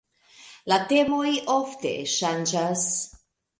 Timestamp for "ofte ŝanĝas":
1.57-2.89